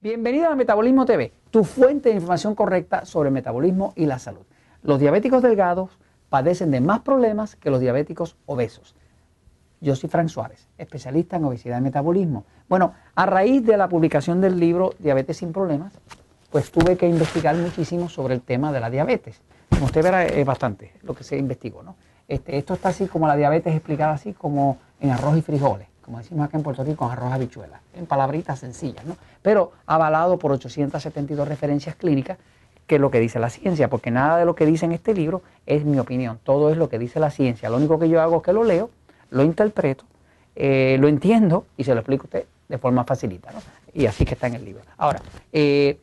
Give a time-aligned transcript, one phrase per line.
[0.00, 4.46] Bienvenido a Metabolismo TV, tu fuente de información correcta sobre metabolismo y la salud.
[4.84, 5.98] Los diabéticos delgados
[6.28, 8.94] padecen de más problemas que los diabéticos obesos.
[9.80, 12.44] Yo soy Frank Suárez, especialista en obesidad y metabolismo.
[12.68, 15.92] Bueno, a raíz de la publicación del libro Diabetes sin Problemas,
[16.52, 19.40] pues tuve que investigar muchísimo sobre el tema de la diabetes.
[19.68, 21.96] Como usted verá, es bastante lo que se investigó, ¿no?
[22.28, 26.18] Este, esto está así como la diabetes explicada así como en arroz y frijoles como
[26.20, 29.14] decimos acá en Puerto Rico, con arroz habichuela, en palabritas sencillas, ¿no?
[29.42, 32.38] pero avalado por 872 referencias clínicas,
[32.86, 35.12] que es lo que dice la ciencia, porque nada de lo que dice en este
[35.12, 37.68] libro es mi opinión, todo es lo que dice la ciencia.
[37.68, 38.88] Lo único que yo hago es que lo leo,
[39.28, 40.04] lo interpreto,
[40.56, 43.58] eh, lo entiendo y se lo explico a usted de forma facilita, ¿no?
[43.92, 44.80] Y así que está en el libro.
[44.96, 45.20] Ahora,
[45.52, 46.00] eh,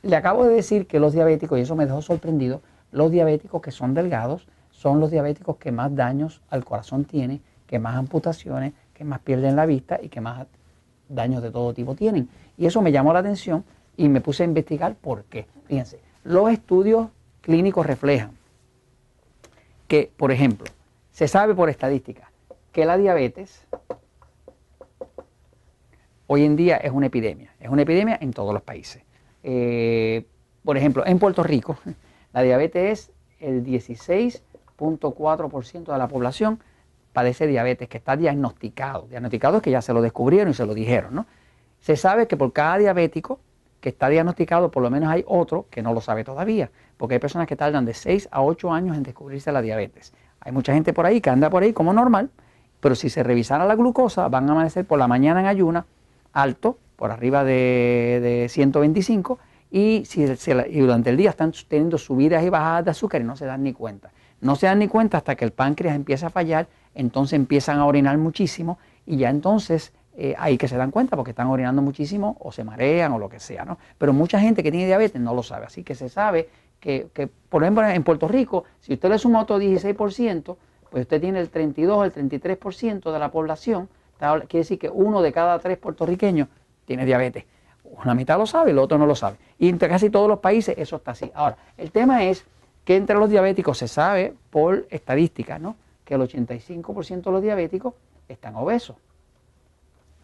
[0.00, 3.70] le acabo de decir que los diabéticos, y eso me dejó sorprendido, los diabéticos que
[3.70, 9.04] son delgados son los diabéticos que más daños al corazón tienen, que más amputaciones, que
[9.04, 10.46] más pierden la vista y que más
[11.08, 12.28] daños de todo tipo tienen.
[12.56, 13.64] Y eso me llamó la atención
[13.96, 15.46] y me puse a investigar por qué.
[15.66, 17.08] Fíjense, los estudios
[17.42, 18.30] clínicos reflejan
[19.88, 20.66] que, por ejemplo,
[21.12, 22.30] se sabe por estadística
[22.72, 23.66] que la diabetes
[26.26, 27.54] hoy en día es una epidemia.
[27.60, 29.02] Es una epidemia en todos los países.
[29.42, 30.24] Eh,
[30.64, 31.76] por ejemplo, en Puerto Rico,
[32.32, 36.60] la diabetes es el 16.4% de la población
[37.14, 39.06] padece diabetes, que está diagnosticado.
[39.08, 41.26] Diagnosticado es que ya se lo descubrieron y se lo dijeron, ¿no?
[41.80, 43.40] Se sabe que por cada diabético
[43.80, 47.20] que está diagnosticado, por lo menos hay otro que no lo sabe todavía, porque hay
[47.20, 50.12] personas que tardan de 6 a 8 años en descubrirse la diabetes.
[50.40, 52.30] Hay mucha gente por ahí que anda por ahí como normal,
[52.80, 55.86] pero si se revisara la glucosa, van a amanecer por la mañana en ayuna
[56.32, 59.38] alto, por arriba de, 125,
[59.70, 60.26] y, si
[60.80, 63.72] durante el día están teniendo subidas y bajadas de azúcar y no se dan ni
[63.72, 64.10] cuenta.
[64.44, 67.86] No se dan ni cuenta hasta que el páncreas empieza a fallar entonces empiezan a
[67.86, 72.36] orinar muchísimo y ya entonces eh, ahí que se dan cuenta porque están orinando muchísimo
[72.40, 73.78] o se marean o lo que sea, ¿no?
[73.98, 77.08] Pero mucha gente que tiene diabetes no lo sabe, así que se sabe que,
[77.48, 80.56] por ejemplo, en Puerto Rico, si usted le suma otro 16%,
[80.90, 83.88] pues usted tiene el 32, el 33% de la población,
[84.18, 86.48] quiere decir que uno de cada tres puertorriqueños
[86.84, 87.44] tiene diabetes.
[87.84, 89.38] Una mitad lo sabe, el otro no lo sabe.
[89.58, 91.30] Y en casi todos los países eso está así.
[91.34, 92.44] Ahora, el tema es
[92.84, 95.76] que entre los diabéticos se sabe por estadísticas, ¿no?
[96.04, 97.94] que el 85% de los diabéticos
[98.28, 98.96] están obesos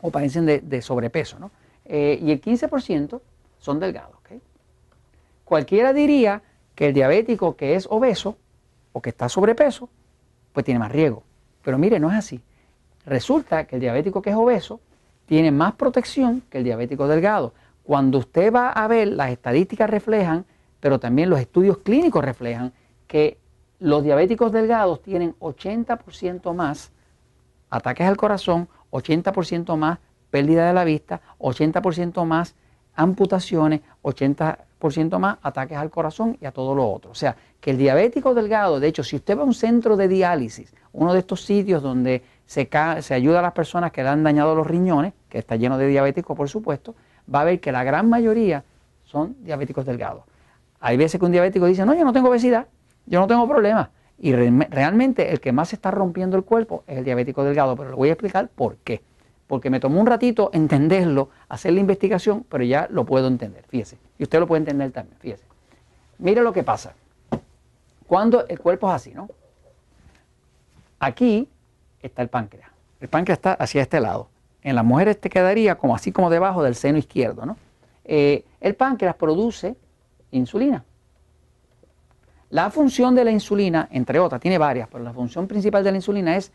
[0.03, 1.51] o padecen de, sobrepeso, ¿no?
[1.85, 3.21] Eh, y el 15%
[3.59, 4.21] son delgados.
[5.51, 6.43] Cualquiera diría
[6.77, 8.37] que el diabético que es obeso
[8.93, 9.89] o que está sobrepeso,
[10.53, 11.25] pues tiene más riesgo.
[11.65, 12.41] Pero mire, no es así.
[13.05, 14.79] Resulta que el diabético que es obeso
[15.27, 17.53] tiene más protección que el diabético delgado.
[17.83, 20.45] Cuando usted va a ver, las estadísticas reflejan,
[20.81, 22.73] pero también los estudios clínicos reflejan
[23.07, 23.39] que
[23.79, 26.91] los diabéticos delgados tienen 80% más
[27.71, 29.99] ataques al corazón, 80% más
[30.31, 32.55] pérdida de la vista, 80% más
[32.95, 37.11] amputaciones, 80% más ataques al corazón y a todo lo otro.
[37.11, 40.09] O sea, que el diabético delgado, de hecho, si usted va a un centro de
[40.09, 42.69] diálisis, uno de estos sitios donde se,
[43.01, 45.87] se ayuda a las personas que le han dañado los riñones, que está lleno de
[45.87, 46.95] diabéticos, por supuesto,
[47.33, 48.65] va a ver que la gran mayoría
[49.05, 50.25] son diabéticos delgados.
[50.81, 52.67] Hay veces que un diabético dice, no, yo no tengo obesidad,
[53.07, 53.91] yo no tengo problema.
[54.19, 57.97] Y realmente el que más está rompiendo el cuerpo es el diabético delgado, pero le
[57.97, 59.03] voy a explicar por qué.
[59.47, 63.99] Porque me tomó un ratito entenderlo, hacer la investigación, pero ya lo puedo entender, fíjese.
[64.19, 65.45] Y usted lo puede entender también, fíjese.
[66.19, 66.95] Mire lo que pasa.
[68.07, 69.29] Cuando el cuerpo es así, ¿no?
[70.99, 71.49] Aquí
[72.03, 72.71] está el páncreas.
[73.01, 74.29] El páncreas está hacia este lado.
[74.63, 77.57] En las mujeres te quedaría como así como debajo del seno izquierdo, ¿no?
[78.05, 79.77] Eh, el páncreas produce
[80.31, 80.85] insulina.
[82.51, 85.99] La función de la insulina, entre otras, tiene varias, pero la función principal de la
[85.99, 86.53] insulina es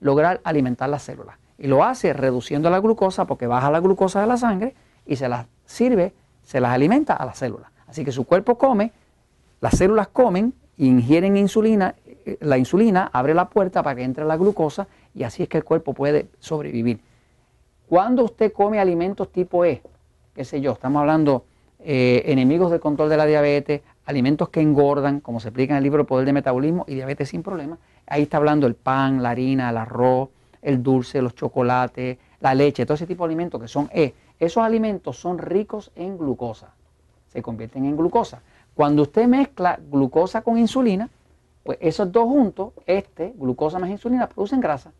[0.00, 1.36] lograr alimentar las células.
[1.58, 4.74] Y lo hace reduciendo la glucosa porque baja la glucosa de la sangre
[5.06, 7.70] y se las sirve, se las alimenta a las células.
[7.86, 8.92] Así que su cuerpo come,
[9.60, 14.36] las células comen, ingieren insulina, eh, la insulina abre la puerta para que entre la
[14.36, 17.00] glucosa y así es que el cuerpo puede sobrevivir.
[17.88, 19.80] Cuando usted come alimentos tipo E,
[20.34, 21.44] qué sé yo, estamos hablando
[21.80, 25.84] eh, enemigos del control de la diabetes, alimentos que engordan, como se explica en el
[25.84, 27.78] libro El Poder de Metabolismo y Diabetes sin Problemas.
[28.06, 30.30] Ahí está hablando el pan, la harina, el arroz,
[30.62, 34.14] el dulce, los chocolates, la leche, todo ese tipo de alimentos que son E.
[34.38, 36.74] Esos alimentos son ricos en glucosa,
[37.28, 38.42] se convierten en glucosa.
[38.74, 41.08] Cuando usted mezcla glucosa con insulina,
[41.64, 44.92] pues esos dos juntos, este, glucosa más insulina, producen grasa.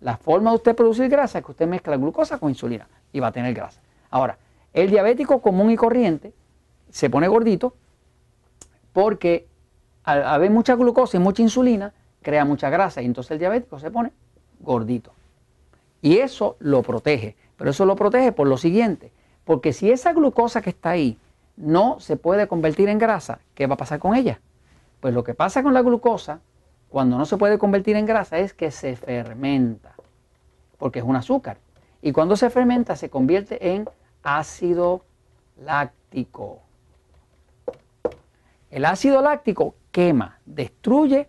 [0.00, 3.28] La forma de usted producir grasa es que usted mezcla glucosa con insulina y va
[3.28, 3.80] a tener grasa.
[4.10, 4.36] Ahora,
[4.72, 6.32] el diabético común y corriente
[6.90, 7.74] se pone gordito
[8.92, 9.46] porque
[10.04, 11.92] al haber mucha glucosa y mucha insulina,
[12.22, 14.12] crea mucha grasa y entonces el diabético se pone
[14.60, 15.12] gordito.
[16.00, 19.12] Y eso lo protege, pero eso lo protege por lo siguiente,
[19.44, 21.18] Porque si esa glucosa que está ahí
[21.56, 24.40] no se puede convertir en grasa, ¿qué va a pasar con ella?
[25.00, 26.40] Pues lo que pasa con la glucosa,
[26.88, 29.94] cuando no se puede convertir en grasa, es que se fermenta,
[30.78, 31.58] porque es un azúcar.
[32.02, 33.88] Y cuando se fermenta se convierte en
[34.22, 35.04] ácido
[35.64, 36.60] láctico.
[38.70, 41.28] El ácido láctico quema, destruye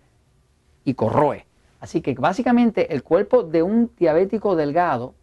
[0.85, 1.45] y corroe.
[1.79, 5.13] Así que básicamente el cuerpo de un diabético delgado,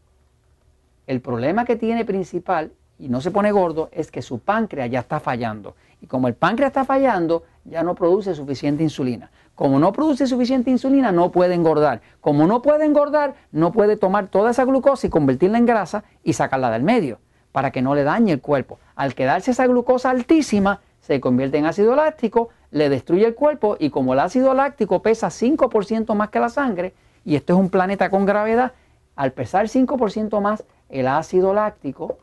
[1.07, 5.01] el problema que tiene principal y no se pone gordo es que su páncreas ya
[5.01, 5.75] está fallando.
[6.03, 9.31] Y como el páncreas está fallando, ya no produce suficiente insulina.
[9.55, 12.03] Como no produce suficiente insulina, no puede engordar.
[12.21, 16.35] Como no puede engordar, no puede tomar toda esa glucosa y convertirla en grasa y
[16.35, 17.19] sacarla del medio
[17.53, 18.79] para que no le dañe el cuerpo.
[18.95, 23.91] Al quedarse esa glucosa altísima, se convierte en ácido láctico, le destruye el cuerpo y
[23.91, 26.95] como el ácido láctico pesa 5% más que la sangre,
[27.25, 28.73] y esto es un planeta con gravedad,
[29.17, 32.19] al pesar 5% más el ácido láctico,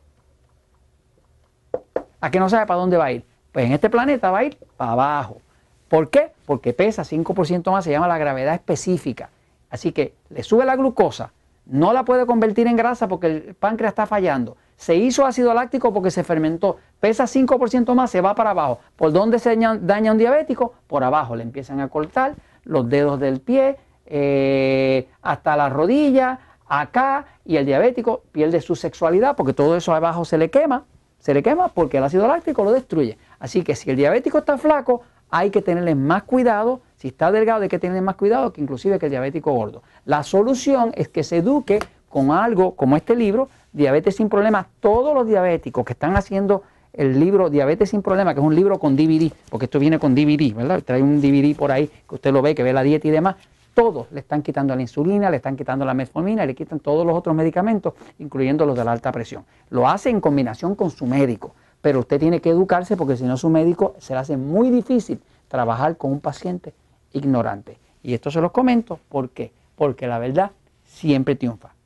[2.21, 3.25] ¿a qué no sabe para dónde va a ir?
[3.51, 5.41] Pues en este planeta va a ir para abajo.
[5.89, 6.31] ¿Por qué?
[6.45, 9.30] Porque pesa 5% más, se llama la gravedad específica.
[9.69, 11.31] Así que le sube la glucosa,
[11.65, 15.94] no la puede convertir en grasa porque el páncreas está fallando se hizo ácido láctico
[15.94, 18.79] porque se fermentó, pesa 5% más, se va para abajo.
[18.95, 20.74] ¿Por dónde se daña un diabético?
[20.88, 27.25] Por abajo, le empiezan a cortar los dedos del pie, eh, hasta la rodilla, acá,
[27.44, 30.85] y el diabético pierde su sexualidad porque todo eso abajo se le quema,
[31.19, 33.18] se le quema porque el ácido láctico lo destruye.
[33.39, 36.81] Así que si el diabético está flaco, hay que tenerle más cuidado.
[36.95, 39.83] Si está delgado, hay que tenerle más cuidado que inclusive que el diabético gordo.
[40.06, 45.13] La solución es que se eduque con algo como este libro, Diabetes sin Problemas, todos
[45.13, 46.63] los diabéticos que están haciendo
[46.94, 50.15] el libro Diabetes sin Problemas, que es un libro con DVD, porque esto viene con
[50.15, 50.81] DVD, ¿verdad?
[50.83, 53.36] Trae un DVD por ahí que usted lo ve, que ve la dieta y demás.
[53.74, 57.15] Todos le están quitando la insulina, le están quitando la metformina, le quitan todos los
[57.15, 59.45] otros medicamentos, incluyendo los de la alta presión.
[59.69, 63.38] Lo hace en combinación con su médico, pero usted tiene que educarse porque si no
[63.38, 66.74] su médico se le hace muy difícil trabajar con un paciente
[67.13, 67.77] ignorante.
[68.01, 69.51] Y esto se los comento, ¿por qué?
[69.75, 70.51] Porque la verdad
[70.83, 71.76] siempre triunfa.